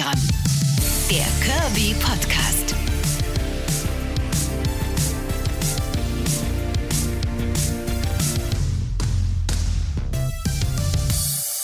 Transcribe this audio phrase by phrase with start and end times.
[0.00, 0.18] Extragramm.
[1.10, 2.69] Der Kirby Podcast.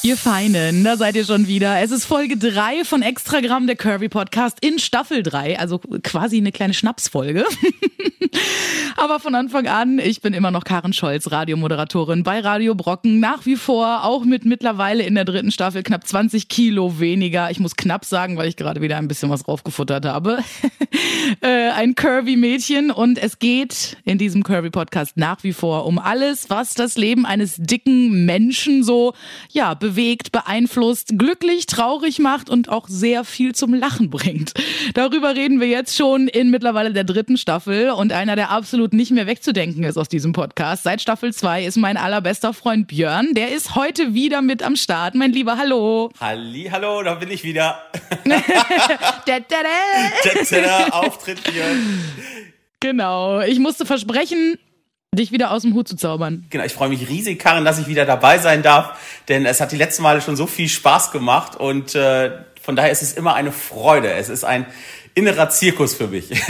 [0.06, 1.80] Ihr Feinen, da seid ihr schon wieder.
[1.80, 6.52] Es ist Folge 3 von Extragramm, der Kirby Podcast in Staffel 3, also quasi eine
[6.52, 7.44] kleine Schnapsfolge.
[8.96, 13.46] Aber von Anfang an, ich bin immer noch Karen Scholz, Radiomoderatorin bei Radio Brocken, nach
[13.46, 17.50] wie vor auch mit mittlerweile in der dritten Staffel knapp 20 Kilo weniger.
[17.50, 20.38] Ich muss knapp sagen, weil ich gerade wieder ein bisschen was raufgefuttert habe.
[21.40, 26.74] Äh, ein Kirby-Mädchen und es geht in diesem Kirby-Podcast nach wie vor um alles, was
[26.74, 29.12] das Leben eines dicken Menschen so,
[29.50, 34.52] ja, bewegt, beeinflusst, glücklich, traurig macht und auch sehr viel zum Lachen bringt.
[34.94, 39.10] Darüber reden wir jetzt schon in mittlerweile der dritten Staffel und einer, der absolut nicht
[39.10, 40.84] mehr wegzudenken ist aus diesem Podcast.
[40.84, 43.34] Seit Staffel 2 ist mein allerbester Freund Björn.
[43.34, 45.14] Der ist heute wieder mit am Start.
[45.14, 46.10] Mein lieber Hallo.
[46.20, 47.82] Halli, hallo, da bin ich wieder.
[48.24, 50.86] da, da, da.
[50.90, 51.64] Auftritt hier.
[52.80, 53.40] Genau.
[53.40, 54.58] Ich musste versprechen,
[55.16, 56.46] dich wieder aus dem Hut zu zaubern.
[56.50, 59.72] Genau, ich freue mich riesig, Karin, dass ich wieder dabei sein darf, denn es hat
[59.72, 62.30] die letzten Male schon so viel Spaß gemacht und äh,
[62.62, 64.12] von daher ist es immer eine Freude.
[64.12, 64.66] Es ist ein
[65.14, 66.30] innerer Zirkus für mich.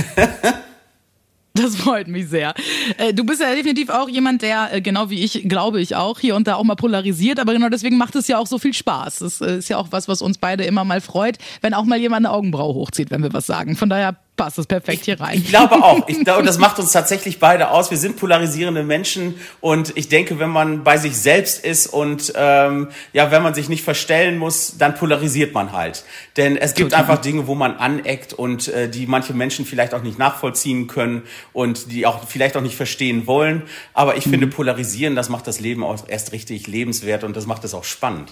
[1.56, 2.55] Das freut mich sehr.
[2.98, 6.20] Äh, du bist ja definitiv auch jemand, der, äh, genau wie ich, glaube ich auch,
[6.20, 8.75] hier und da auch mal polarisiert, aber genau deswegen macht es ja auch so viel
[8.75, 9.20] Spaß.
[9.20, 11.98] Das äh, ist ja auch was, was uns beide immer mal freut, wenn auch mal
[11.98, 13.75] jemand eine Augenbraue hochzieht, wenn wir was sagen.
[13.75, 15.39] Von daher passt es perfekt hier rein.
[15.39, 16.09] Ich glaube auch.
[16.09, 17.91] Ich glaube, das macht uns tatsächlich beide aus.
[17.91, 22.89] Wir sind polarisierende Menschen und ich denke, wenn man bei sich selbst ist und ähm,
[23.12, 26.05] ja, wenn man sich nicht verstellen muss, dann polarisiert man halt.
[26.37, 27.05] Denn es gibt Total.
[27.05, 31.23] einfach Dinge, wo man aneckt und äh, die manche Menschen vielleicht auch nicht nachvollziehen können
[31.53, 33.62] und die auch vielleicht auch nicht verstehen wollen.
[33.95, 34.31] Aber ich mhm.
[34.31, 37.84] finde, polarisieren, das macht das Leben auch erst richtig lebenswert und das macht es auch
[37.84, 38.31] spannend.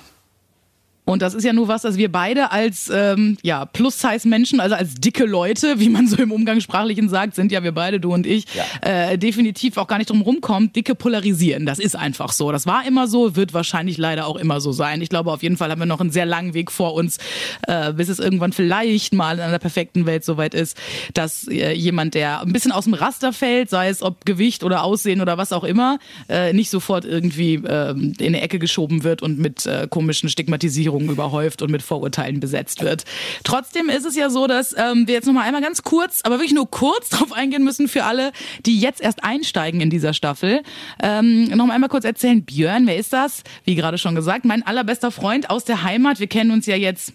[1.05, 4.95] Und das ist ja nur was, dass wir beide als ähm, ja, Plus-Size-Menschen, also als
[4.95, 8.47] dicke Leute, wie man so im Umgangssprachlichen sagt, sind ja wir beide, du und ich,
[8.55, 8.65] ja.
[8.81, 11.67] äh, definitiv auch gar nicht drum rumkommen, dicke polarisieren.
[11.67, 12.53] Das ist einfach so.
[12.53, 15.03] Das war immer so, wird wahrscheinlich leider auch immer so sein.
[15.03, 17.19] Ich glaube, auf jeden Fall haben wir noch einen sehr langen Weg vor uns,
[17.69, 20.79] äh, bis es irgendwann vielleicht mal in einer perfekten Welt soweit ist,
[21.13, 24.83] dass äh, jemand, der ein bisschen aus dem Raster fällt, sei es ob Gewicht oder
[24.83, 25.99] Aussehen oder was auch immer,
[26.31, 30.94] äh, nicht sofort irgendwie äh, in eine Ecke geschoben wird und mit äh, komischen Stigmatisierungen
[30.95, 33.05] Diskriminierung überhäuft und mit Vorurteilen besetzt wird.
[33.43, 36.37] Trotzdem ist es ja so, dass ähm, wir jetzt noch mal einmal ganz kurz, aber
[36.37, 38.33] wirklich nur kurz darauf eingehen müssen für alle,
[38.67, 40.63] die jetzt erst einsteigen in dieser Staffel.
[41.03, 43.43] Ähm, noch mal einmal kurz erzählen, Björn, wer ist das?
[43.65, 46.21] Wie gerade schon gesagt, mein allerbester Freund aus der Heimat.
[46.21, 47.13] Wir kennen uns ja jetzt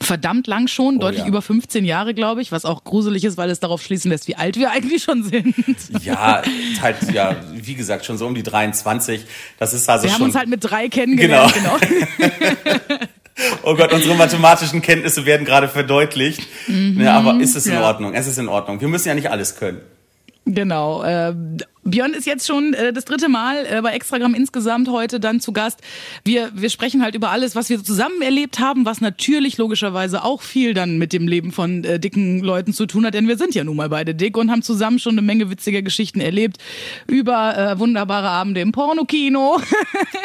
[0.00, 1.28] verdammt lang schon, oh, deutlich ja.
[1.28, 4.36] über 15 Jahre, glaube ich, was auch gruselig ist, weil es darauf schließen lässt, wie
[4.36, 5.54] alt wir eigentlich schon sind.
[6.02, 6.42] Ja,
[6.80, 9.24] halt, ja, wie gesagt, schon so um die 23.
[9.58, 10.20] Das ist also wir schon.
[10.20, 11.76] haben uns halt mit drei kennengelernt, genau.
[11.78, 12.98] genau.
[13.62, 16.46] Oh Gott, unsere mathematischen Kenntnisse werden gerade verdeutlicht.
[16.66, 17.82] Mhm, ja, aber ist es in ja.
[17.82, 18.12] Ordnung?
[18.12, 18.82] Es ist in Ordnung.
[18.82, 19.80] Wir müssen ja nicht alles können.
[20.44, 21.02] Genau.
[21.82, 25.52] Björn ist jetzt schon äh, das dritte Mal äh, bei Extragramm insgesamt heute dann zu
[25.52, 25.80] Gast.
[26.24, 30.42] Wir, wir sprechen halt über alles, was wir zusammen erlebt haben, was natürlich logischerweise auch
[30.42, 33.54] viel dann mit dem Leben von äh, dicken Leuten zu tun hat, denn wir sind
[33.54, 36.58] ja nun mal beide dick und haben zusammen schon eine Menge witziger Geschichten erlebt
[37.06, 39.60] über äh, wunderbare Abende im Pornokino.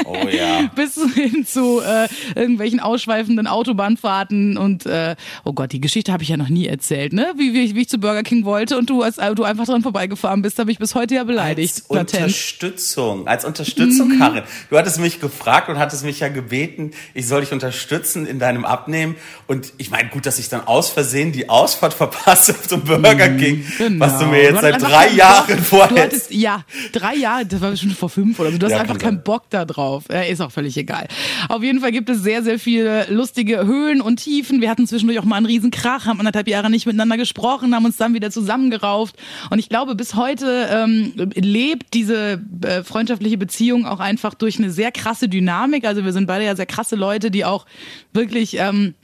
[0.07, 0.69] Oh ja.
[0.75, 6.29] Bis hin zu äh, irgendwelchen ausschweifenden Autobahnfahrten und äh, oh Gott, die Geschichte habe ich
[6.29, 7.33] ja noch nie erzählt, ne?
[7.37, 10.43] Wie, wie, wie ich zu Burger King wollte und du, als du einfach dran vorbeigefahren
[10.43, 11.75] bist, habe ich bis heute ja beleidigt beleidigt.
[11.75, 12.13] Als latent.
[12.13, 14.19] Unterstützung, als Unterstützung, mhm.
[14.19, 14.43] Karin.
[14.69, 18.65] Du hattest mich gefragt und hattest mich ja gebeten, ich soll dich unterstützen in deinem
[18.65, 19.15] Abnehmen.
[19.47, 23.37] Und ich meine, gut, dass ich dann aus Versehen die Ausfahrt verpasse zum Burger mhm,
[23.37, 24.05] King, genau.
[24.05, 26.09] was du mir jetzt seit drei Jahren vorher.
[26.29, 28.57] Ja, drei Jahre, das war schon vor fünf oder so.
[28.57, 30.05] Du hast ja, einfach keinen Bock da drauf.
[30.11, 31.07] Ja, ist auch völlig egal.
[31.49, 34.61] Auf jeden Fall gibt es sehr, sehr viele lustige Höhen und Tiefen.
[34.61, 37.85] Wir hatten zwischendurch auch mal einen riesen Krach, haben anderthalb Jahre nicht miteinander gesprochen, haben
[37.85, 39.15] uns dann wieder zusammengerauft.
[39.49, 44.71] Und ich glaube, bis heute ähm, lebt diese äh, freundschaftliche Beziehung auch einfach durch eine
[44.71, 45.85] sehr krasse Dynamik.
[45.85, 47.65] Also wir sind beide ja sehr krasse Leute, die auch
[48.13, 48.95] wirklich ähm,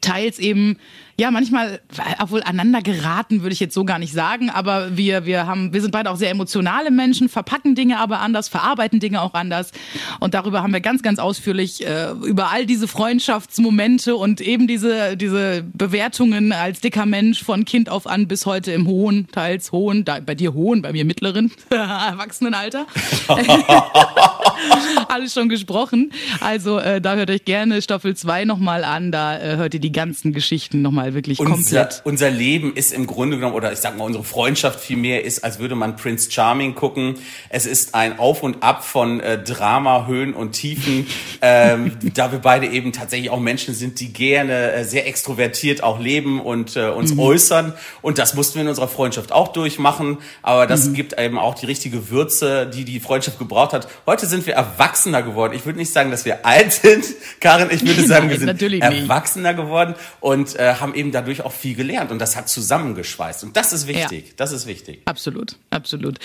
[0.00, 0.78] teils eben
[1.20, 1.80] ja manchmal
[2.18, 5.80] obwohl aneinander geraten würde ich jetzt so gar nicht sagen aber wir wir haben wir
[5.80, 9.72] sind beide auch sehr emotionale Menschen verpacken Dinge aber anders verarbeiten Dinge auch anders.
[10.18, 15.16] Und darüber haben wir ganz ganz ausführlich äh, über all diese Freundschaftsmomente und eben diese
[15.16, 20.04] diese Bewertungen als dicker Mensch von Kind auf an bis heute im hohen teils hohen
[20.04, 22.86] da, bei dir hohen bei mir mittleren Erwachsenenalter
[25.08, 29.38] alles schon gesprochen also äh, da hört euch gerne Staffel 2 noch mal an da
[29.38, 32.02] äh, hört ihr die ganzen Geschichten noch mal Gegenteil, wirklich unser, komplett.
[32.04, 35.58] Unser Leben ist im Grunde genommen, oder ich sag mal, unsere Freundschaft vielmehr ist, als
[35.58, 37.16] würde man Prince Charming gucken.
[37.48, 41.06] Es ist ein Auf und Ab von äh, Drama, Höhen und Tiefen,
[41.42, 46.00] ähm, da wir beide eben tatsächlich auch Menschen sind, die gerne äh, sehr extrovertiert auch
[46.00, 47.20] leben und äh, uns mhm.
[47.20, 47.72] äußern.
[48.02, 50.18] Und das mussten wir in unserer Freundschaft auch durchmachen.
[50.42, 50.94] Aber das mhm.
[50.94, 53.88] gibt eben auch die richtige Würze, die die Freundschaft gebraucht hat.
[54.06, 55.52] Heute sind wir erwachsener geworden.
[55.54, 57.04] Ich würde nicht sagen, dass wir alt sind,
[57.40, 57.68] Karin.
[57.70, 61.74] Ich würde sagen, Nein, wir sind erwachsener geworden und äh, haben eben dadurch auch viel
[61.74, 62.10] gelernt.
[62.10, 63.44] Und das hat zusammengeschweißt.
[63.44, 64.28] Und das ist wichtig.
[64.28, 64.32] Ja.
[64.36, 65.02] Das ist wichtig.
[65.04, 66.18] Absolut, absolut.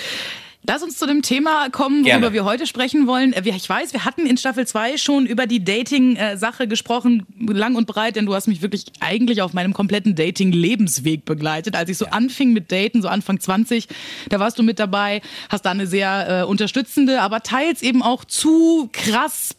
[0.68, 2.34] Lass uns zu dem Thema kommen, worüber Gerne.
[2.34, 3.34] wir heute sprechen wollen.
[3.34, 7.88] Äh, ich weiß, wir hatten in Staffel 2 schon über die Dating-Sache gesprochen, lang und
[7.88, 11.76] breit, denn du hast mich wirklich eigentlich auf meinem kompletten Dating-Lebensweg begleitet.
[11.76, 12.12] Als ich so ja.
[12.12, 13.88] anfing mit Daten, so Anfang 20,
[14.30, 18.26] da warst du mit dabei, hast da eine sehr äh, unterstützende, aber teils eben auch
[18.26, 19.56] zu krass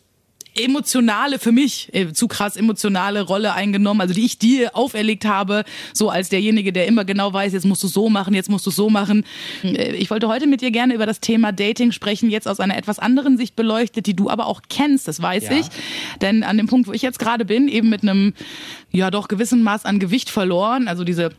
[0.57, 5.65] emotionale, für mich äh, zu krass emotionale Rolle eingenommen, also die ich dir auferlegt habe,
[5.93, 8.71] so als derjenige, der immer genau weiß, jetzt musst du so machen, jetzt musst du
[8.71, 9.25] so machen.
[9.63, 12.77] Äh, ich wollte heute mit dir gerne über das Thema Dating sprechen, jetzt aus einer
[12.77, 15.53] etwas anderen Sicht beleuchtet, die du aber auch kennst, das weiß ja.
[15.53, 15.67] ich.
[16.21, 18.35] Denn an dem Punkt, wo ich jetzt gerade bin, eben mit einem,
[18.93, 21.31] ja doch gewissen Maß an Gewicht verloren, also diese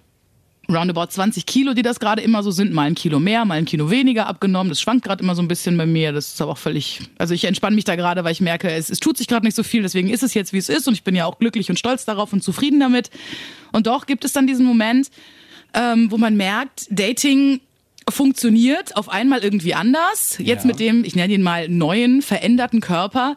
[0.70, 3.66] roundabout 20 Kilo, die das gerade immer so sind, mal ein Kilo mehr, mal ein
[3.66, 4.70] Kilo weniger abgenommen.
[4.70, 6.12] Das schwankt gerade immer so ein bisschen bei mir.
[6.12, 8.90] Das ist aber auch völlig, also ich entspanne mich da gerade, weil ich merke, es,
[8.90, 10.94] es tut sich gerade nicht so viel, deswegen ist es jetzt, wie es ist und
[10.94, 13.10] ich bin ja auch glücklich und stolz darauf und zufrieden damit.
[13.72, 15.10] Und doch gibt es dann diesen Moment,
[15.74, 17.62] ähm, wo man merkt, Dating
[18.10, 20.38] funktioniert auf einmal irgendwie anders.
[20.40, 20.68] Jetzt ja.
[20.68, 23.36] mit dem, ich nenne ihn mal neuen, veränderten Körper.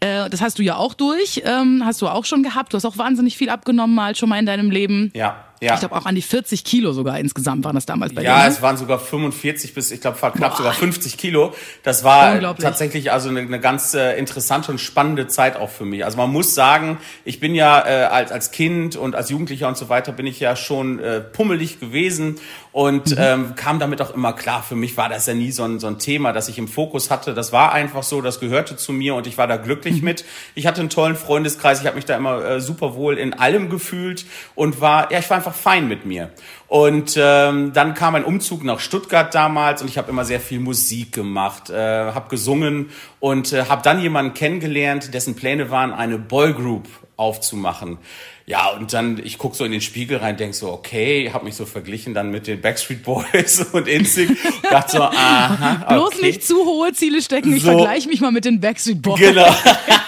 [0.00, 2.72] Äh, das hast du ja auch durch, ähm, hast du auch schon gehabt.
[2.72, 5.10] Du hast auch wahnsinnig viel abgenommen mal schon mal in deinem Leben.
[5.14, 5.44] Ja.
[5.60, 5.74] Ja.
[5.74, 8.38] Ich glaube auch an die 40 Kilo sogar insgesamt waren das damals bei ja, dir.
[8.38, 8.54] Ja, ne?
[8.54, 10.56] es waren sogar 45 bis, ich glaube, knapp Boah.
[10.56, 11.54] sogar 50 Kilo.
[11.82, 16.04] Das war tatsächlich also eine, eine ganz äh, interessante und spannende Zeit auch für mich.
[16.04, 19.76] Also man muss sagen, ich bin ja äh, als, als Kind und als Jugendlicher und
[19.76, 22.36] so weiter bin ich ja schon äh, pummelig gewesen
[22.72, 23.16] und mhm.
[23.18, 24.62] ähm, kam damit auch immer klar.
[24.62, 27.10] Für mich war das ja nie so ein, so ein Thema, das ich im Fokus
[27.10, 27.34] hatte.
[27.34, 30.04] Das war einfach so, das gehörte zu mir und ich war da glücklich mhm.
[30.04, 30.24] mit.
[30.54, 33.68] Ich hatte einen tollen Freundeskreis, ich habe mich da immer äh, super wohl in allem
[33.70, 36.30] gefühlt und war, ja, ich war einfach einfach fein mit mir.
[36.66, 40.60] Und ähm, dann kam ein Umzug nach Stuttgart damals und ich habe immer sehr viel
[40.60, 42.90] Musik gemacht, äh, habe gesungen
[43.20, 46.86] und äh, habe dann jemanden kennengelernt, dessen Pläne waren, eine Boygroup
[47.16, 47.98] aufzumachen.
[48.44, 51.54] Ja, und dann, ich guck so in den Spiegel rein, denk so, okay, habe mich
[51.54, 54.38] so verglichen dann mit den Backstreet Boys und InSync.
[54.70, 55.94] dachte so, aha, okay.
[55.94, 59.20] Bloß nicht zu hohe Ziele stecken, ich so, vergleiche mich mal mit den Backstreet Boys.
[59.20, 59.54] Genau.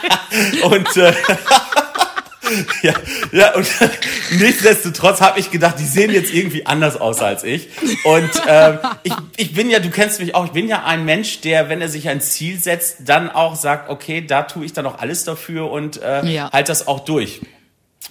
[0.70, 1.12] und äh,
[2.82, 2.94] ja,
[3.32, 3.68] ja, und
[4.38, 7.68] nichtsdestotrotz habe ich gedacht, die sehen jetzt irgendwie anders aus als ich.
[8.04, 11.40] Und ähm, ich, ich bin ja, du kennst mich auch, ich bin ja ein Mensch,
[11.40, 14.86] der, wenn er sich ein Ziel setzt, dann auch sagt, okay, da tue ich dann
[14.86, 16.50] auch alles dafür und äh, ja.
[16.52, 17.40] halt das auch durch.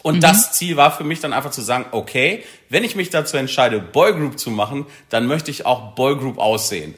[0.02, 0.22] Und mhm.
[0.22, 3.80] das Ziel war für mich dann einfach zu sagen, okay, wenn ich mich dazu entscheide,
[3.80, 6.96] Boygroup zu machen, dann möchte ich auch Boygroup aussehen.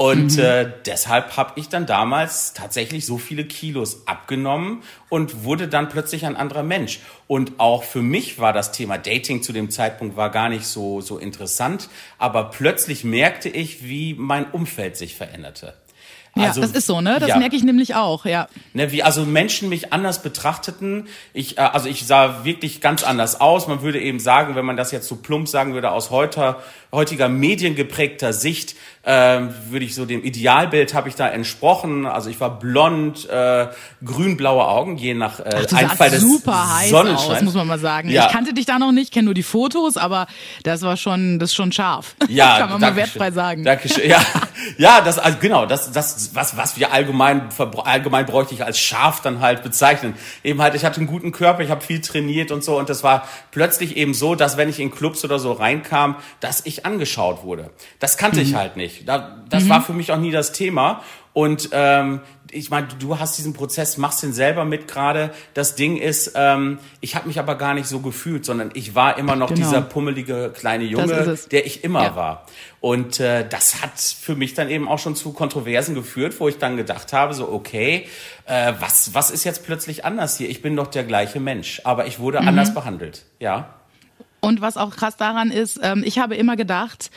[0.00, 0.42] Und mhm.
[0.42, 6.24] äh, deshalb habe ich dann damals tatsächlich so viele Kilos abgenommen und wurde dann plötzlich
[6.24, 7.00] ein anderer Mensch.
[7.26, 11.02] Und auch für mich war das Thema Dating zu dem Zeitpunkt war gar nicht so
[11.02, 15.74] so interessant, aber plötzlich merkte ich, wie mein Umfeld sich veränderte.
[16.36, 17.18] Ja, also, das ist so, ne?
[17.18, 17.38] Das ja.
[17.38, 18.48] merke ich nämlich auch, ja.
[18.72, 21.08] Ne, wie also Menschen mich anders betrachteten.
[21.32, 23.66] Ich, äh, also ich sah wirklich ganz anders aus.
[23.66, 26.62] Man würde eben sagen, wenn man das jetzt so plump sagen würde, aus heutiger,
[26.92, 32.04] heutiger mediengeprägter Sicht, ähm, würde ich so dem Idealbild habe ich da entsprochen.
[32.04, 33.68] Also ich war blond, äh,
[34.04, 37.38] grün-blaue Augen, je nach äh, Ach, Einfall des super heiß Sonnenscheins.
[37.38, 38.10] Aus, muss man mal sagen.
[38.10, 38.26] Ja.
[38.26, 40.26] Ich kannte dich da noch nicht, kenne nur die Fotos, aber
[40.64, 42.14] das war schon, das ist schon scharf.
[42.28, 43.64] Ja, kann man mal wertfrei sagen.
[43.64, 44.08] Dankeschön.
[44.08, 44.20] Ja,
[44.78, 47.48] ja, das also genau, das, das was was wir allgemein
[47.84, 50.14] allgemein bräuchte als scharf dann halt bezeichnen.
[50.44, 53.02] Eben halt, ich hatte einen guten Körper, ich habe viel trainiert und so und das
[53.02, 57.44] war plötzlich eben so, dass wenn ich in Clubs oder so reinkam, dass ich angeschaut
[57.44, 57.70] wurde.
[57.98, 58.42] Das kannte mhm.
[58.42, 59.08] ich halt nicht nicht.
[59.08, 59.68] Da, das mhm.
[59.68, 61.02] war für mich auch nie das Thema.
[61.32, 62.20] Und ähm,
[62.52, 65.30] ich meine, du hast diesen Prozess, machst den selber mit gerade.
[65.54, 69.18] Das Ding ist, ähm, ich habe mich aber gar nicht so gefühlt, sondern ich war
[69.18, 69.60] immer noch genau.
[69.60, 72.16] dieser pummelige kleine Junge, der ich immer ja.
[72.16, 72.46] war.
[72.80, 76.58] Und äh, das hat für mich dann eben auch schon zu Kontroversen geführt, wo ich
[76.58, 78.06] dann gedacht habe, so okay,
[78.46, 80.48] äh, was was ist jetzt plötzlich anders hier?
[80.48, 82.48] Ich bin doch der gleiche Mensch, aber ich wurde mhm.
[82.48, 83.74] anders behandelt, ja.
[84.40, 87.10] Und was auch krass daran ist, ähm, ich habe immer gedacht,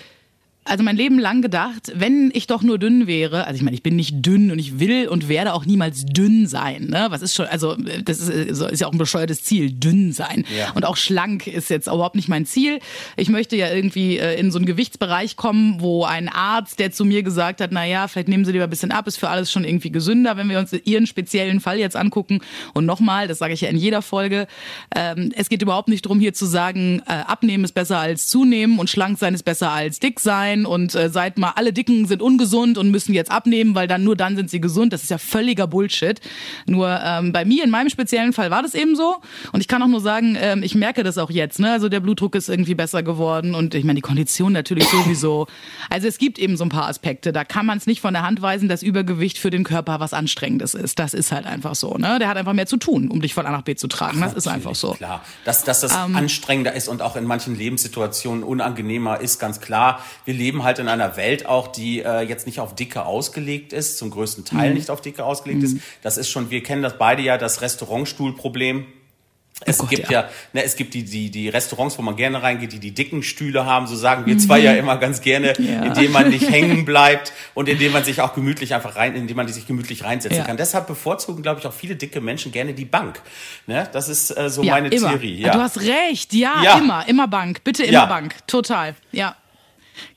[0.65, 3.83] also mein Leben lang gedacht, wenn ich doch nur dünn wäre, also ich meine, ich
[3.83, 6.87] bin nicht dünn und ich will und werde auch niemals dünn sein.
[6.87, 7.07] Ne?
[7.09, 10.45] Was ist schon, also das ist, ist ja auch ein bescheuertes Ziel, dünn sein.
[10.57, 10.71] Ja.
[10.71, 12.79] Und auch schlank ist jetzt überhaupt nicht mein Ziel.
[13.17, 17.03] Ich möchte ja irgendwie äh, in so einen Gewichtsbereich kommen, wo ein Arzt, der zu
[17.03, 19.51] mir gesagt hat, na ja, vielleicht nehmen Sie lieber ein bisschen ab, ist für alles
[19.51, 22.39] schon irgendwie gesünder, wenn wir uns Ihren speziellen Fall jetzt angucken.
[22.73, 24.47] Und nochmal, das sage ich ja in jeder Folge,
[24.95, 28.79] ähm, es geht überhaupt nicht darum, hier zu sagen, äh, abnehmen ist besser als zunehmen
[28.79, 32.05] und schlank sein ist besser als dick sein sein und äh, seid mal, alle Dicken
[32.05, 34.93] sind ungesund und müssen jetzt abnehmen, weil dann nur dann sind sie gesund.
[34.93, 36.19] Das ist ja völliger Bullshit.
[36.65, 39.17] Nur ähm, bei mir in meinem speziellen Fall war das eben so.
[39.51, 41.59] Und ich kann auch nur sagen, ähm, ich merke das auch jetzt.
[41.59, 41.71] Ne?
[41.71, 45.47] Also der Blutdruck ist irgendwie besser geworden und ich meine, die Kondition natürlich sowieso.
[45.89, 47.31] Also es gibt eben so ein paar Aspekte.
[47.31, 50.13] Da kann man es nicht von der Hand weisen, dass Übergewicht für den Körper was
[50.13, 50.99] Anstrengendes ist.
[50.99, 51.95] Das ist halt einfach so.
[51.97, 52.19] Ne?
[52.19, 54.21] Der hat einfach mehr zu tun, um dich von A nach B zu tragen.
[54.21, 54.93] Das ist einfach so.
[54.93, 59.59] Klar, dass, dass das ähm, anstrengender ist und auch in manchen Lebenssituationen unangenehmer ist, ganz
[59.59, 60.03] klar.
[60.25, 63.97] Wir leben halt in einer Welt auch, die äh, jetzt nicht auf Dicke ausgelegt ist,
[63.97, 64.75] zum größten Teil mhm.
[64.75, 65.65] nicht auf Dicke ausgelegt mhm.
[65.65, 65.77] ist.
[66.01, 68.85] Das ist schon, wir kennen das beide ja, das Restaurantstuhlproblem.
[68.85, 72.01] Oh es oh Gott, gibt ja, ja ne, es gibt die, die, die Restaurants, wo
[72.01, 74.65] man gerne reingeht, die die dicken Stühle haben, so sagen wir zwei mhm.
[74.65, 75.83] ja immer ganz gerne, ja.
[75.83, 79.47] indem man nicht hängen bleibt und indem man sich auch gemütlich einfach rein, indem man
[79.47, 80.43] sich gemütlich reinsetzen ja.
[80.43, 80.57] kann.
[80.57, 83.21] Deshalb bevorzugen, glaube ich, auch viele dicke Menschen gerne die Bank.
[83.67, 83.87] Ne?
[83.93, 85.09] Das ist äh, so meine immer.
[85.09, 85.39] Theorie.
[85.39, 85.53] Ja.
[85.53, 87.63] Du hast recht, ja, immer, immer Bank.
[87.63, 88.35] Bitte immer Bank.
[88.47, 88.95] Total.
[89.11, 89.37] Ja.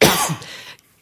[0.00, 0.33] Krass.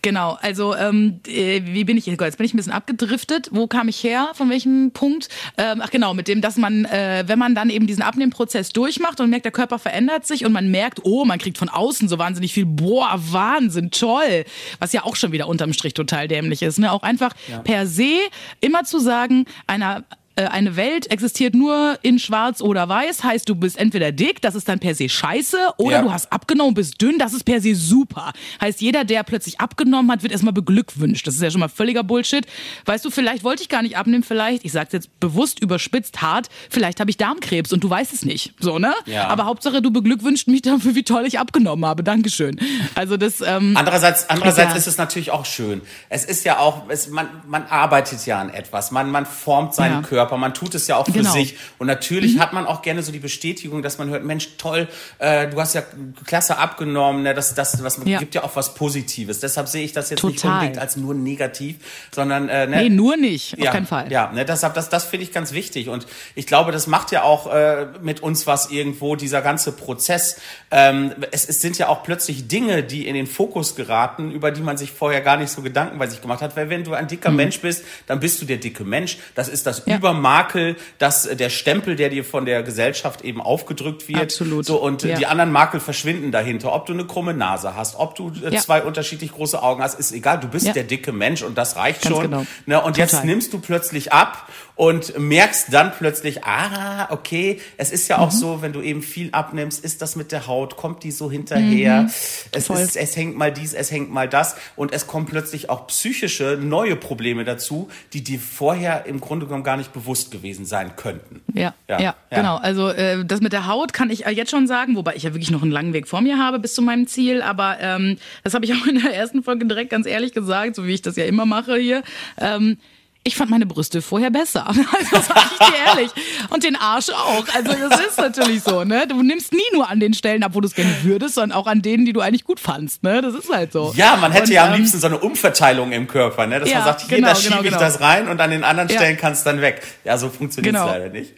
[0.05, 2.21] Genau, also ähm, äh, wie bin ich jetzt?
[2.21, 3.49] Jetzt bin ich ein bisschen abgedriftet.
[3.53, 4.33] Wo kam ich her?
[4.35, 5.31] Von welchem Punkt?
[5.57, 9.19] Ähm, ach genau, mit dem, dass man, äh, wenn man dann eben diesen Abnehmprozess durchmacht
[9.21, 12.19] und merkt, der Körper verändert sich und man merkt, oh, man kriegt von außen so
[12.19, 14.45] wahnsinnig viel, boah, Wahnsinn, toll.
[14.79, 16.79] Was ja auch schon wieder unterm Strich total dämlich ist.
[16.79, 16.93] Ne?
[16.93, 17.61] Auch einfach ja.
[17.61, 18.19] per se
[18.61, 20.05] immer zu sagen, einer
[20.37, 24.69] eine Welt existiert nur in schwarz oder weiß, heißt du bist entweder dick, das ist
[24.69, 26.03] dann per se scheiße, oder ja.
[26.03, 28.33] du hast abgenommen, bist dünn, das ist per se super.
[28.61, 31.27] Heißt jeder, der plötzlich abgenommen hat, wird erstmal beglückwünscht.
[31.27, 32.47] Das ist ja schon mal völliger Bullshit.
[32.85, 36.49] Weißt du, vielleicht wollte ich gar nicht abnehmen, vielleicht, ich sag's jetzt bewusst überspitzt hart,
[36.69, 38.55] vielleicht habe ich Darmkrebs und du weißt es nicht.
[38.59, 38.93] So, ne?
[39.07, 39.29] Ja.
[39.29, 42.03] Aber Hauptsache, du beglückwünscht mich dafür, wie toll ich abgenommen habe.
[42.03, 42.59] Dankeschön.
[42.97, 43.41] Also das.
[43.41, 44.79] Ähm, andererseits, andererseits ja.
[44.79, 45.81] ist es natürlich auch schön.
[46.09, 50.03] Es ist ja auch, es, man, man arbeitet ja an etwas, man, man formt seinen
[50.03, 50.39] Körper Körper.
[50.39, 51.33] Man tut es ja auch für genau.
[51.33, 51.57] sich.
[51.79, 52.41] Und natürlich mhm.
[52.41, 54.89] hat man auch gerne so die Bestätigung, dass man hört, Mensch, toll,
[55.19, 55.83] äh, du hast ja
[56.27, 57.23] klasse abgenommen.
[57.23, 57.35] Ne?
[57.35, 58.19] Das, das was, ja.
[58.19, 59.41] gibt ja auch was Positives.
[59.41, 60.33] Deshalb sehe ich das jetzt Total.
[60.33, 61.77] nicht unbedingt als nur negativ,
[62.13, 62.77] sondern äh, ne?
[62.83, 64.11] Nee, nur nicht, auf ja, keinen Fall.
[64.11, 64.45] Ja, ne?
[64.45, 65.89] deshalb, das, das finde ich ganz wichtig.
[65.89, 70.41] Und ich glaube, das macht ja auch äh, mit uns was irgendwo, dieser ganze Prozess.
[70.71, 74.63] Ähm, es, es sind ja auch plötzlich Dinge, die in den Fokus geraten, über die
[74.63, 76.57] man sich vorher gar nicht so Gedanken bei sich gemacht hat.
[76.57, 77.37] Weil wenn du ein dicker mhm.
[77.37, 79.19] Mensch bist, dann bist du der dicke Mensch.
[79.35, 79.97] Das ist das ja.
[79.97, 84.23] Über Makel, das, der Stempel, der dir von der Gesellschaft eben aufgedrückt wird.
[84.23, 84.65] Absolut.
[84.65, 85.17] So, und ja.
[85.17, 86.73] die anderen Makel verschwinden dahinter.
[86.73, 88.61] Ob du eine krumme Nase hast, ob du äh, ja.
[88.61, 90.41] zwei unterschiedlich große Augen hast, ist egal.
[90.41, 90.73] Du bist ja.
[90.73, 92.31] der dicke Mensch und das reicht Ganz schon.
[92.31, 92.47] Genau.
[92.67, 93.01] Ne, und Total.
[93.01, 98.33] jetzt nimmst du plötzlich ab und merkst dann plötzlich, ah, okay, es ist ja auch
[98.33, 98.37] mhm.
[98.37, 102.03] so, wenn du eben viel abnimmst, ist das mit der Haut, kommt die so hinterher,
[102.03, 102.11] mhm.
[102.53, 105.87] es, ist, es hängt mal dies, es hängt mal das und es kommen plötzlich auch
[105.87, 110.97] psychische neue Probleme dazu, die dir vorher im Grunde genommen gar nicht bewusst gewesen sein
[110.97, 111.43] könnten.
[111.53, 112.15] Ja, ja, ja, ja.
[112.31, 112.57] genau.
[112.57, 115.51] Also äh, das mit der Haut kann ich jetzt schon sagen, wobei ich ja wirklich
[115.53, 118.65] noch einen langen Weg vor mir habe bis zu meinem Ziel, aber ähm, das habe
[118.65, 121.27] ich auch in der ersten Folge direkt ganz ehrlich gesagt, so wie ich das ja
[121.27, 122.03] immer mache hier.
[122.39, 122.79] Ähm,
[123.27, 124.67] ich fand meine Brüste vorher besser.
[124.95, 126.11] Also sag ich dir ehrlich.
[126.51, 127.45] Und den Arsch auch.
[127.55, 129.07] Also das ist natürlich so, ne?
[129.09, 131.67] Du nimmst nie nur an den Stellen ab, wo du es gerne würdest, sondern auch
[131.67, 133.23] an denen, die du eigentlich gut fandst, ne?
[133.23, 133.93] Das ist halt so.
[133.97, 136.61] Ja, man hätte und, ja am ähm, liebsten so eine Umverteilung im Körper, ne?
[136.61, 137.81] Dass ja, man sagt, hier, genau, da schiebe genau, ich genau.
[137.81, 139.21] das rein und an den anderen Stellen ja.
[139.21, 139.83] kann es dann weg.
[140.05, 140.93] Ja, so funktioniert es genau.
[140.93, 141.33] leider nicht.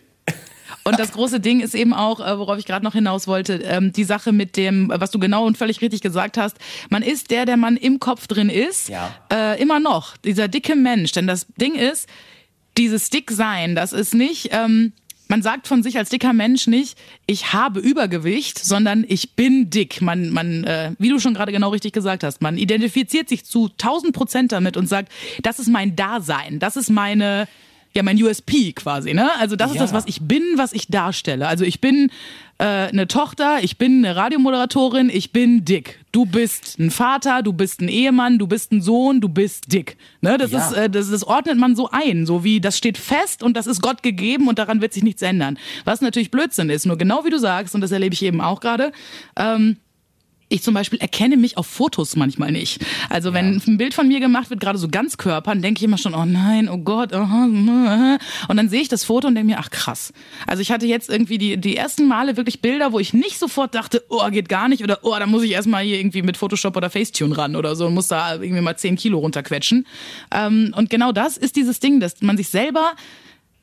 [0.87, 3.93] Und das große Ding ist eben auch, äh, worauf ich gerade noch hinaus wollte, ähm,
[3.93, 6.57] die Sache mit dem, was du genau und völlig richtig gesagt hast.
[6.91, 9.13] Man ist der, der man im Kopf drin ist, ja.
[9.33, 10.17] äh, immer noch.
[10.19, 11.11] Dieser dicke Mensch.
[11.11, 12.09] Denn das Ding ist,
[12.79, 14.51] dieses Dicksein, das ist nicht.
[14.53, 14.93] Ähm,
[15.29, 20.01] man sagt von sich als dicker Mensch nicht, ich habe Übergewicht, sondern ich bin dick.
[20.01, 23.69] Man, man, äh, wie du schon gerade genau richtig gesagt hast, man identifiziert sich zu
[23.69, 25.11] 1000 Prozent damit und sagt,
[25.43, 27.49] das ist mein Dasein, das ist meine,
[27.97, 29.29] ja mein USP quasi, ne?
[29.39, 29.75] Also das ja.
[29.75, 31.49] ist das, was ich bin, was ich darstelle.
[31.49, 32.11] Also ich bin
[32.59, 35.99] äh, eine Tochter, ich bin eine Radiomoderatorin, ich bin dick.
[36.13, 39.97] Du bist ein Vater, du bist ein Ehemann, du bist ein Sohn, du bist dick.
[40.21, 40.39] Ne?
[40.39, 40.59] Das, ja.
[40.59, 43.67] ist, äh, das, das ordnet man so ein, so wie das steht fest und das
[43.67, 45.59] ist Gott gegeben und daran wird sich nichts ändern.
[45.85, 48.61] Was natürlich Blödsinn ist, nur genau wie du sagst, und das erlebe ich eben auch
[48.61, 48.93] gerade,
[49.37, 49.77] ähm,
[50.49, 52.85] ich zum Beispiel erkenne mich auf Fotos manchmal nicht.
[53.11, 55.99] Also wenn ein Bild von mir gemacht wird, gerade so ganz Körpern, denke ich immer
[55.99, 58.19] schon, oh nein, oh Gott, aha, aha.
[58.49, 60.13] und dann sehe ich das Foto und denke mir, ach krass.
[60.47, 63.75] Also ich hatte jetzt irgendwie die, die ersten Male wirklich Bilder, wo ich nicht sofort
[63.75, 66.77] dachte, oh, geht gar nicht oder oh, da muss ich erstmal hier irgendwie mit Photoshop
[66.77, 69.87] oder Facetune ran oder so und muss da irgendwie mal zehn Kilo runterquetschen.
[70.33, 72.93] Ähm, und genau das ist dieses Ding, dass man sich selber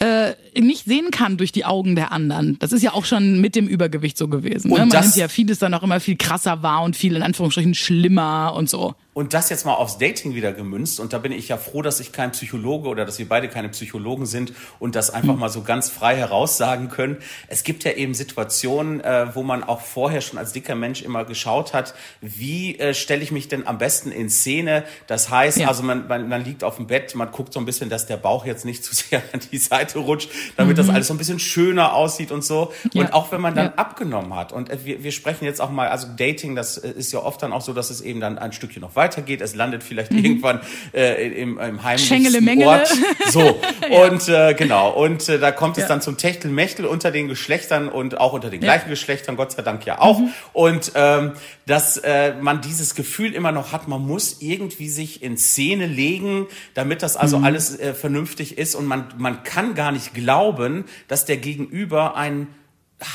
[0.04, 2.60] äh, nicht sehen kann durch die Augen der anderen.
[2.60, 4.70] Das ist ja auch schon mit dem Übergewicht so gewesen.
[4.70, 4.80] Ne?
[4.80, 8.54] Man nimmt ja vieles dann auch immer viel krasser wahr und viel in Anführungsstrichen schlimmer
[8.56, 8.96] und so.
[9.14, 11.00] Und das jetzt mal aufs Dating wieder gemünzt.
[11.00, 13.70] Und da bin ich ja froh, dass ich kein Psychologe oder dass wir beide keine
[13.70, 15.40] Psychologen sind und das einfach mhm.
[15.40, 17.18] mal so ganz frei heraussagen können.
[17.48, 21.26] Es gibt ja eben Situationen, äh, wo man auch vorher schon als dicker Mensch immer
[21.26, 24.84] geschaut hat, wie äh, stelle ich mich denn am besten in Szene?
[25.06, 25.68] Das heißt, ja.
[25.68, 28.18] also man, man, man liegt auf dem Bett, man guckt so ein bisschen, dass der
[28.18, 30.82] Bauch jetzt nicht zu sehr an die Seite rutscht, damit mhm.
[30.82, 32.74] das alles so ein bisschen schöner aussieht und so.
[32.92, 33.02] Ja.
[33.02, 33.74] Und auch wenn man dann ja.
[33.76, 34.52] abgenommen hat.
[34.52, 37.42] Und äh, wir, wir sprechen jetzt auch mal, also Dating, das äh, ist ja oft
[37.42, 39.42] dann auch so, dass es eben dann ein Stückchen noch weiter weitergeht.
[39.42, 40.26] Es landet vielleicht mhm.
[40.26, 40.60] irgendwann
[40.94, 42.92] äh, im, im heimlichen Ort.
[43.30, 43.40] So,
[43.90, 44.08] ja.
[44.08, 44.92] und äh, genau.
[44.92, 45.88] Und äh, da kommt es ja.
[45.88, 49.86] dann zum Techtelmechtel unter den Geschlechtern und auch unter den gleichen Geschlechtern, Gott sei Dank
[49.86, 50.20] ja auch.
[50.20, 50.30] Mhm.
[50.54, 51.34] Und ähm,
[51.66, 56.48] dass äh, man dieses Gefühl immer noch hat, man muss irgendwie sich in Szene legen,
[56.74, 57.46] damit das also mhm.
[57.46, 58.76] alles äh, vernünftig ist.
[58.76, 62.48] Und man, man kann gar nicht glauben, dass der Gegenüber einen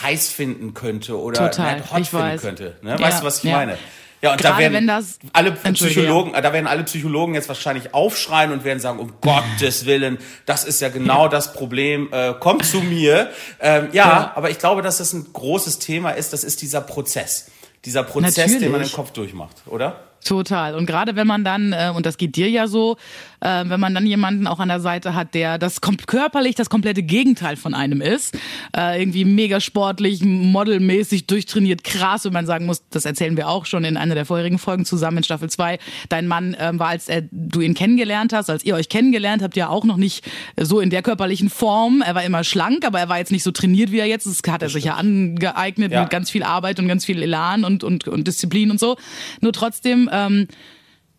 [0.02, 1.80] heiß finden könnte oder Total.
[1.90, 2.40] hot finden weiß.
[2.40, 2.76] könnte.
[2.82, 2.90] Ne?
[2.90, 3.00] Ja.
[3.00, 3.56] Weißt du, was ich ja.
[3.56, 3.78] meine?
[4.20, 8.50] Ja, und Gerade da werden das, alle Psychologen, da werden alle Psychologen jetzt wahrscheinlich aufschreien
[8.50, 11.28] und werden sagen, um Gottes Willen, das ist ja genau ja.
[11.28, 13.30] das Problem, äh, kommt zu mir.
[13.60, 16.80] Ähm, ja, ja, aber ich glaube, dass das ein großes Thema ist, das ist dieser
[16.80, 17.50] Prozess.
[17.84, 18.58] Dieser Prozess, Natürlich.
[18.58, 20.07] den man im Kopf durchmacht, oder?
[20.24, 20.74] Total.
[20.74, 22.96] Und gerade wenn man dann, äh, und das geht dir ja so,
[23.40, 27.02] äh, wenn man dann jemanden auch an der Seite hat, der das körperlich das komplette
[27.02, 28.36] Gegenteil von einem ist,
[28.76, 33.64] äh, irgendwie mega sportlich, modelmäßig, durchtrainiert, krass, und man sagen muss, das erzählen wir auch
[33.64, 37.08] schon in einer der vorherigen Folgen zusammen in Staffel 2, dein Mann äh, war, als
[37.08, 40.24] er, du ihn kennengelernt hast, als ihr euch kennengelernt habt, ja auch noch nicht
[40.56, 42.02] so in der körperlichen Form.
[42.04, 44.46] Er war immer schlank, aber er war jetzt nicht so trainiert, wie er jetzt ist.
[44.46, 46.02] Das hat er sich ja angeeignet ja.
[46.02, 48.96] mit ganz viel Arbeit und ganz viel Elan und, und, und Disziplin und so.
[49.40, 50.48] Nur trotzdem, ähm,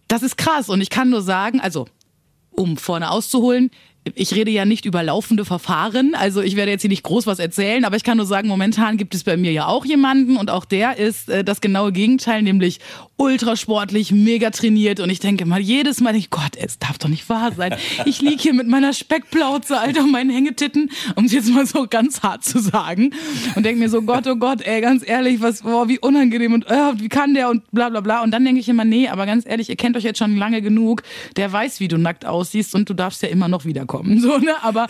[0.08, 0.69] das ist krass.
[0.69, 1.88] Und ich kann nur sagen, also
[2.51, 3.72] um vorne auszuholen,
[4.15, 7.39] ich rede ja nicht über laufende Verfahren, also ich werde jetzt hier nicht groß was
[7.39, 10.50] erzählen, aber ich kann nur sagen, momentan gibt es bei mir ja auch jemanden und
[10.50, 12.79] auch der ist äh, das genaue Gegenteil, nämlich
[13.18, 17.27] ultrasportlich, mega trainiert und ich denke mal jedes Mal, ich, Gott, es darf doch nicht
[17.27, 17.75] wahr sein.
[18.06, 22.22] Ich liege hier mit meiner Speckplauze, Alter, meinen Hängetitten, um es jetzt mal so ganz
[22.22, 23.12] hart zu sagen
[23.56, 26.68] und denke mir so, Gott, oh Gott, ey, ganz ehrlich, was, boah, wie unangenehm und
[26.68, 29.25] äh, wie kann der und bla bla bla und dann denke ich immer, nee, aber
[29.25, 31.03] ganz ehrlich, ihr kennt euch jetzt schon lange genug,
[31.36, 34.55] der weiß, wie du nackt aussiehst und du darfst ja immer noch wiederkommen, so, ne,
[34.62, 34.88] aber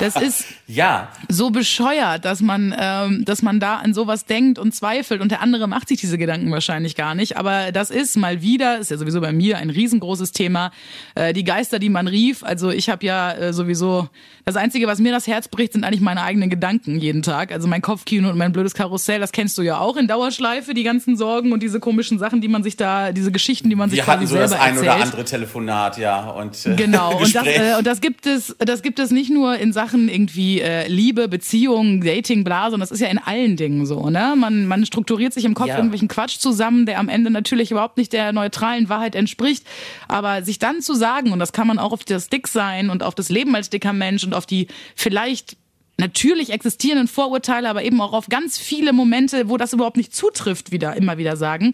[0.00, 4.74] das ist ja so bescheuert, dass man, ähm, dass man da an sowas denkt und
[4.74, 8.42] zweifelt und der andere macht sich diese Gedanken wahrscheinlich gar nicht, aber das ist mal
[8.42, 10.72] wieder, ist ja sowieso bei mir ein riesengroßes Thema,
[11.14, 12.42] äh, die Geister, die man rief.
[12.42, 14.08] Also ich habe ja äh, sowieso,
[14.44, 17.52] das Einzige, was mir das Herz bricht, sind eigentlich meine eigenen Gedanken jeden Tag.
[17.52, 20.84] Also mein Kopfkino und mein blödes Karussell, das kennst du ja auch in Dauerschleife, die
[20.84, 23.98] ganzen Sorgen und diese komischen Sachen, die man sich da, diese Geschichten, die man sich
[23.98, 24.82] Wir quasi hatten so das ein erzählt.
[24.82, 26.30] oder andere Telefonat, ja.
[26.30, 29.56] Und, äh, genau, und das, äh, und das gibt es, das gibt es nicht nur
[29.56, 33.86] in Sachen irgendwie äh, Liebe, Beziehung, Dating, bla, sondern das ist ja in allen Dingen
[33.86, 34.34] so, ne?
[34.36, 35.76] Man, man strukturiert sich im Kopf Ja.
[35.76, 39.64] irgendwelchen Quatsch zusammen, der am Ende natürlich überhaupt nicht der neutralen Wahrheit entspricht.
[40.08, 43.14] Aber sich dann zu sagen, und das kann man auch auf das Dicksein und auf
[43.14, 45.56] das Leben als dicker Mensch und auf die vielleicht
[45.98, 50.70] natürlich existierenden Vorurteile, aber eben auch auf ganz viele Momente, wo das überhaupt nicht zutrifft,
[50.70, 51.72] wieder immer wieder sagen.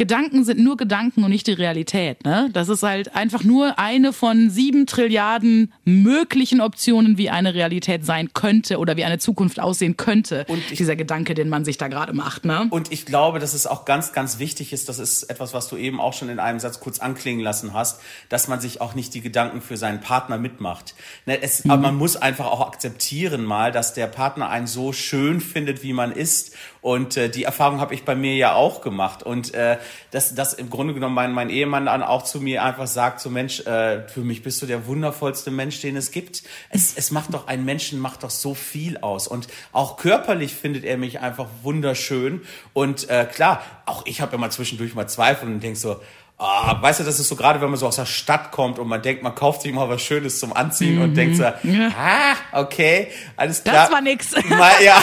[0.00, 2.24] Gedanken sind nur Gedanken und nicht die Realität.
[2.24, 2.48] Ne?
[2.54, 8.30] Das ist halt einfach nur eine von sieben Trilliarden möglichen Optionen, wie eine Realität sein
[8.32, 10.46] könnte oder wie eine Zukunft aussehen könnte.
[10.48, 12.46] Und ich- dieser Gedanke, den man sich da gerade macht.
[12.46, 12.66] Ne?
[12.70, 15.76] Und ich glaube, dass es auch ganz, ganz wichtig ist, das ist etwas, was du
[15.76, 19.12] eben auch schon in einem Satz kurz anklingen lassen hast, dass man sich auch nicht
[19.12, 20.94] die Gedanken für seinen Partner mitmacht.
[21.26, 25.42] Ne, es, Aber man muss einfach auch akzeptieren mal, dass der Partner einen so schön
[25.42, 26.54] findet, wie man ist.
[26.80, 29.22] Und äh, die Erfahrung habe ich bei mir ja auch gemacht.
[29.22, 29.76] Und äh,
[30.10, 33.30] dass, dass im Grunde genommen mein, mein Ehemann dann auch zu mir einfach sagt, so
[33.30, 36.42] Mensch, äh, für mich bist du der wundervollste Mensch, den es gibt.
[36.70, 39.28] Es, es macht doch, ein Menschen macht doch so viel aus.
[39.28, 42.42] Und auch körperlich findet er mich einfach wunderschön.
[42.72, 46.00] Und äh, klar, auch ich habe immer zwischendurch mal Zweifel und denk so,
[46.40, 48.88] oh, weißt du, das ist so gerade, wenn man so aus der Stadt kommt und
[48.88, 51.02] man denkt, man kauft sich mal was Schönes zum Anziehen mhm.
[51.02, 53.84] und denkt so, ah, okay, alles klar.
[53.84, 54.30] Das war nix.
[54.48, 55.00] Mal, ja,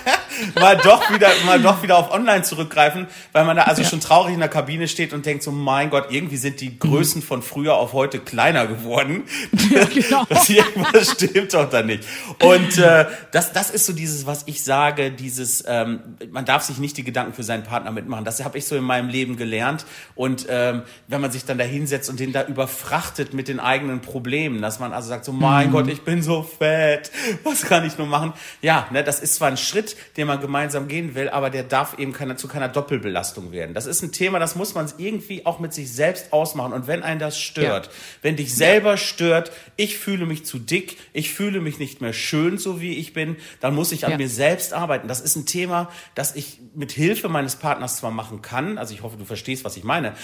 [0.60, 3.88] mal doch wieder, mal doch wieder auf Online zurückgreifen, weil man da also ja.
[3.88, 7.20] schon traurig in der Kabine steht und denkt so, mein Gott, irgendwie sind die Größen
[7.20, 7.26] mhm.
[7.26, 9.24] von früher auf heute kleiner geworden.
[9.70, 10.24] Ja, genau.
[10.28, 12.04] das irgendwas stimmt doch da nicht.
[12.40, 16.78] Und äh, das, das ist so dieses, was ich sage, dieses, ähm, man darf sich
[16.78, 18.24] nicht die Gedanken für seinen Partner mitmachen.
[18.24, 19.86] Das habe ich so in meinem Leben gelernt.
[20.14, 24.00] Und ähm, wenn man sich dann da hinsetzt und den da überfrachtet mit den eigenen
[24.00, 25.72] Problemen, dass man also sagt, so mein mhm.
[25.72, 27.10] Gott, ich bin so fett,
[27.44, 28.32] was kann ich nur machen?
[28.62, 31.98] Ja, ne, das ist zwar ein Schritt, den man gemeinsam gehen will, aber der darf
[31.98, 33.74] eben keine, zu keiner Doppelbelastung werden.
[33.74, 36.72] Das ist ein Thema, das muss man irgendwie auch mit sich selbst ausmachen.
[36.72, 37.92] Und wenn einen das stört, ja.
[38.22, 42.58] wenn dich selber stört, ich fühle mich zu dick, ich fühle mich nicht mehr schön,
[42.58, 44.18] so wie ich bin, dann muss ich an ja.
[44.18, 45.08] mir selbst arbeiten.
[45.08, 49.02] Das ist ein Thema, das ich mit Hilfe meines Partners zwar machen kann, also ich
[49.02, 50.14] hoffe, du verstehst, was ich meine,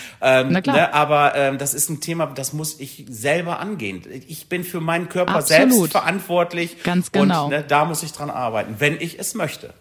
[0.41, 0.77] ähm, Na klar.
[0.77, 4.03] Ne, aber ähm, das ist ein Thema, das muss ich selber angehen.
[4.29, 5.73] Ich bin für meinen Körper Absolut.
[5.73, 6.83] selbst verantwortlich.
[6.83, 7.45] Ganz genau.
[7.45, 9.73] Und ne, da muss ich dran arbeiten, wenn ich es möchte.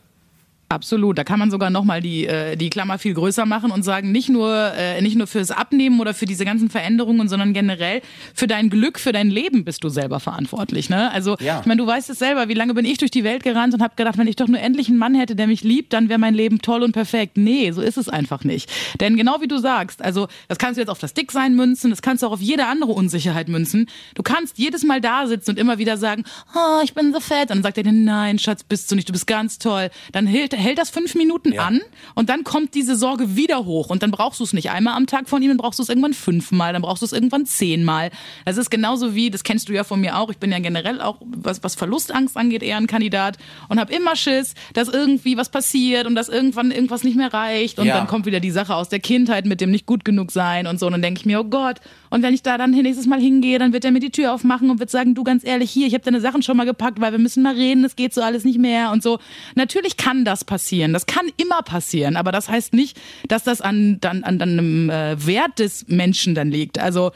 [0.71, 4.12] Absolut, da kann man sogar nochmal die, äh, die Klammer viel größer machen und sagen,
[4.12, 8.03] nicht nur, äh, nicht nur fürs Abnehmen oder für diese ganzen Veränderungen, sondern generell
[8.36, 10.91] für dein Glück, für dein Leben bist du selber verantwortlich.
[10.91, 11.12] Ne?
[11.12, 11.60] Also ja.
[11.60, 13.82] ich meine, du weißt es selber, wie lange bin ich durch die Welt gerannt und
[13.82, 16.19] habe gedacht, wenn ich doch nur endlich einen Mann hätte, der mich liebt, dann wäre
[16.19, 17.36] mein Leben toll und perfekt.
[17.36, 18.69] Nee, so ist es einfach nicht.
[18.99, 22.03] Denn genau wie du sagst, also das kannst du jetzt auf das Dicksein münzen, das
[22.03, 23.88] kannst du auch auf jede andere Unsicherheit münzen.
[24.13, 27.49] Du kannst jedes Mal da sitzen und immer wieder sagen, oh, ich bin so fett.
[27.49, 29.89] Und dann sagt er dir, nein, Schatz, bist du nicht, du bist ganz toll.
[30.12, 31.65] Dann hält hält das fünf Minuten ja.
[31.65, 31.82] an
[32.15, 35.08] und dann kommt diese Sorge wieder hoch und dann brauchst du es nicht einmal am
[35.08, 38.12] Tag von ihm, dann brauchst du es irgendwann fünfmal, dann brauchst du es irgendwann zehnmal.
[38.45, 41.02] Das ist genauso wie, das kennst du ja von mir auch, ich bin ja generell
[41.02, 45.50] auch, was, was Verlustangst angeht, eher ein Kandidat und habe immer Schiss, dass irgendwie was
[45.50, 47.98] passiert und dass irgendwann irgendwas nicht mehr reicht und ja.
[47.98, 50.80] dann kommt wieder die Sache aus der Kindheit mit dem nicht gut genug sein und
[50.80, 53.19] so und dann denke ich mir, oh Gott, und wenn ich da dann nächstes Mal
[53.19, 55.88] hingehe, dann wird er mir die Tür aufmachen und wird sagen, du ganz ehrlich, hier,
[55.88, 58.22] ich habe deine Sachen schon mal gepackt, weil wir müssen mal reden, es geht so
[58.22, 59.19] alles nicht mehr und so.
[59.56, 60.91] Natürlich kann das passieren.
[60.91, 65.25] Das kann immer passieren, aber das heißt nicht, dass das an, an, an einem äh,
[65.25, 66.79] Wert des Menschen dann liegt.
[66.79, 67.12] Also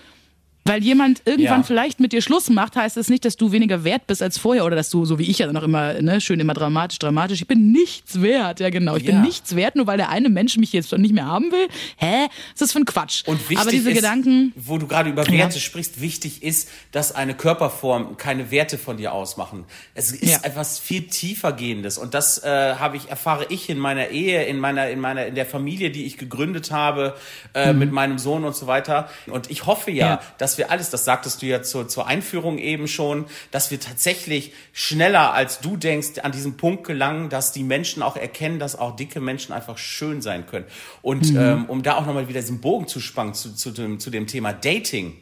[0.65, 1.63] weil jemand irgendwann ja.
[1.63, 4.37] vielleicht mit dir Schluss macht, heißt es das nicht, dass du weniger wert bist als
[4.37, 7.41] vorher oder dass du, so wie ich ja noch immer, ne, schön immer dramatisch, dramatisch,
[7.41, 8.59] ich bin nichts wert.
[8.59, 8.95] Ja, genau.
[8.95, 9.11] Ich ja.
[9.11, 11.67] bin nichts wert, nur weil der eine Mensch mich jetzt schon nicht mehr haben will.
[11.97, 12.27] Hä?
[12.27, 13.23] Was ist das für ein Quatsch?
[13.27, 14.53] Und wichtig Aber diese ist, Gedanken.
[14.55, 15.61] Wo du gerade über Werte ja.
[15.61, 19.65] sprichst, wichtig ist, dass eine Körperform keine Werte von dir ausmachen.
[19.95, 21.97] Es ist etwas viel tiefergehendes.
[21.97, 25.35] Und das äh, habe ich, erfahre ich in meiner Ehe, in meiner, in meiner, in
[25.35, 27.15] der Familie, die ich gegründet habe,
[27.53, 27.79] äh, mhm.
[27.79, 29.09] mit meinem Sohn und so weiter.
[29.27, 30.21] Und ich hoffe ja.
[30.37, 33.79] dass dass wir alles, das sagtest du ja zur, zur Einführung eben schon, dass wir
[33.79, 38.77] tatsächlich schneller als du denkst an diesen Punkt gelangen, dass die Menschen auch erkennen, dass
[38.77, 40.65] auch dicke Menschen einfach schön sein können.
[41.01, 41.39] Und mhm.
[41.39, 44.27] ähm, um da auch nochmal wieder diesen Bogen zu spannen zu, zu, dem, zu dem
[44.27, 45.15] Thema Dating.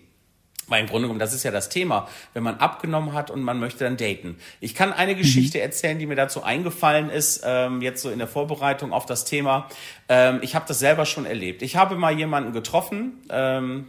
[0.68, 3.60] Weil im Grunde genommen, das ist ja das Thema, wenn man abgenommen hat und man
[3.60, 4.38] möchte dann daten.
[4.60, 5.64] Ich kann eine Geschichte mhm.
[5.64, 9.70] erzählen, die mir dazu eingefallen ist, ähm, jetzt so in der Vorbereitung auf das Thema.
[10.10, 11.62] Ähm, ich habe das selber schon erlebt.
[11.62, 13.88] Ich habe mal jemanden getroffen, ähm,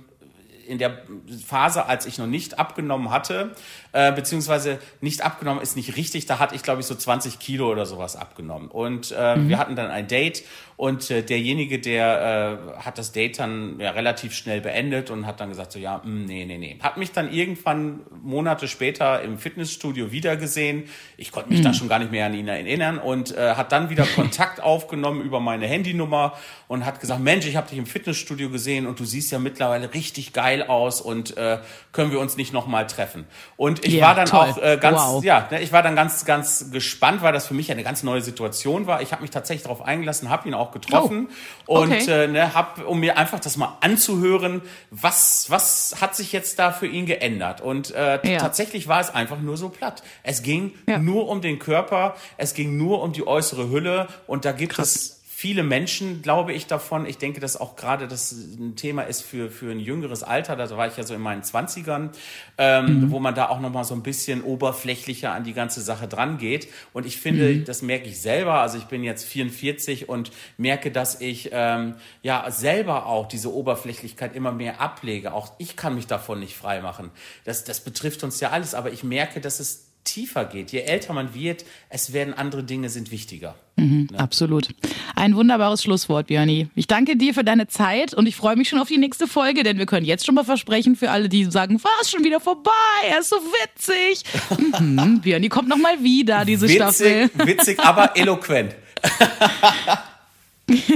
[0.73, 1.03] in der
[1.47, 3.53] Phase, als ich noch nicht abgenommen hatte,
[3.93, 7.71] äh, beziehungsweise nicht abgenommen ist nicht richtig, da hatte ich, glaube ich, so 20 Kilo
[7.71, 8.69] oder sowas abgenommen.
[8.69, 9.49] Und äh, mhm.
[9.51, 10.45] wir hatten dann ein Date
[10.77, 15.41] und äh, derjenige, der äh, hat das Date dann ja, relativ schnell beendet und hat
[15.41, 16.79] dann gesagt, so ja, mh, hm, nee, nee, nee.
[16.83, 20.85] Hat mich dann irgendwann Monate später im Fitnessstudio wiedergesehen.
[21.17, 21.65] Ich konnte mich mhm.
[21.65, 25.21] da schon gar nicht mehr an ihn erinnern und äh, hat dann wieder Kontakt aufgenommen
[25.21, 26.33] über meine Handynummer
[26.69, 29.93] und hat gesagt, Mensch, ich habe dich im Fitnessstudio gesehen und du siehst ja mittlerweile
[29.93, 31.59] richtig geil aus und äh,
[31.93, 33.27] können wir uns nicht nochmal treffen.
[33.57, 34.41] Und ich ja, war dann toll.
[34.41, 35.25] auch äh, ganz, wow.
[35.25, 38.23] ja, ne, ich war dann ganz, ganz gespannt, weil das für mich eine ganz neue
[38.23, 39.03] Situation war.
[39.03, 41.29] Ich habe mich tatsächlich darauf eingelassen, habe ihn auch getroffen
[41.67, 41.81] oh.
[41.81, 41.99] okay.
[42.01, 46.59] und äh, ne, hab, um mir einfach das mal anzuhören, was, was hat sich jetzt
[46.59, 47.61] da für ihn geändert?
[47.61, 48.39] Und äh, ja.
[48.39, 50.03] tatsächlich war es einfach nur so platt.
[50.23, 50.99] Es ging ja.
[50.99, 54.95] nur um den Körper, es ging nur um die äußere Hülle und da gibt Krass.
[54.95, 57.05] es viele Menschen, glaube ich, davon.
[57.05, 60.55] Ich denke, dass auch gerade das ein Thema ist für, für ein jüngeres Alter.
[60.55, 62.11] Da war ich ja so in meinen Zwanzigern,
[62.59, 63.11] ähm, mhm.
[63.11, 66.69] wo man da auch nochmal so ein bisschen oberflächlicher an die ganze Sache dran geht.
[66.93, 67.65] Und ich finde, mhm.
[67.65, 68.61] das merke ich selber.
[68.61, 74.37] Also ich bin jetzt 44 und merke, dass ich ähm, ja selber auch diese Oberflächlichkeit
[74.37, 75.33] immer mehr ablege.
[75.33, 77.11] Auch ich kann mich davon nicht frei machen.
[77.43, 78.77] Das, das betrifft uns ja alles.
[78.77, 80.73] Aber ich merke, dass es tiefer geht.
[80.73, 83.55] Je älter man wird, es werden andere Dinge sind wichtiger.
[83.77, 84.19] Mhm, ne?
[84.19, 84.69] Absolut.
[85.15, 86.69] Ein wunderbares Schlusswort, Björni.
[86.75, 89.63] Ich danke dir für deine Zeit und ich freue mich schon auf die nächste Folge,
[89.63, 92.41] denn wir können jetzt schon mal versprechen für alle, die sagen, war es schon wieder
[92.41, 92.71] vorbei,
[93.09, 94.25] er ist so witzig.
[94.81, 97.31] mhm, Björni kommt noch mal wieder, diese witzig, Staffel.
[97.35, 98.75] Witzig, aber eloquent.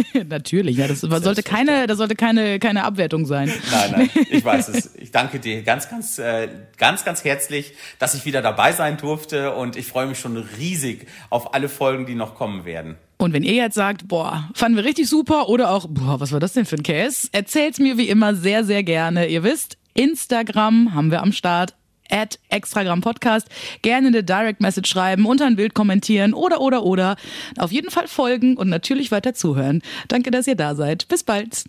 [0.29, 3.53] Natürlich, ja, das sollte keine, das sollte keine, keine Abwertung sein.
[3.71, 4.95] Nein, nein, ich weiß es.
[4.97, 9.55] Ich danke dir ganz, ganz, äh, ganz, ganz herzlich, dass ich wieder dabei sein durfte
[9.55, 12.97] und ich freue mich schon riesig auf alle Folgen, die noch kommen werden.
[13.19, 16.41] Und wenn ihr jetzt sagt, boah, fanden wir richtig super oder auch, boah, was war
[16.41, 17.29] das denn für ein Case?
[17.33, 19.27] Erzählt's mir wie immer sehr, sehr gerne.
[19.27, 21.75] Ihr wisst, Instagram haben wir am Start
[22.11, 23.49] at Extragramm Podcast.
[23.83, 27.17] Gerne eine Direct Message schreiben, unter ein Bild kommentieren oder, oder, oder.
[27.59, 29.83] Auf jeden Fall folgen und natürlich weiter zuhören.
[30.09, 31.09] Danke, dass ihr da seid.
[31.09, 31.65] Bis bald.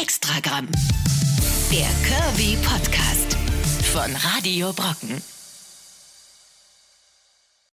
[0.00, 0.68] Extragramm.
[1.70, 3.36] Der Kirby Podcast
[3.92, 5.37] von Radio Brocken.